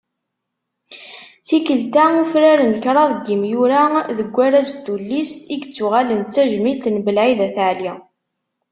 Tikkelt-a, 1.47 2.05
ufraren 2.21 2.73
kraḍ 2.83 3.11
n 3.15 3.23
yimyura 3.27 3.83
deg 4.17 4.29
warraz 4.35 4.69
n 4.75 4.79
tullist 4.85 5.41
i 5.47 5.55
yettuɣalen 5.61 6.21
d 6.23 6.27
tajmilt 6.33 6.85
n 6.89 7.03
Belɛid 7.05 7.39
At 7.47 7.57
Ɛli. 7.69 7.93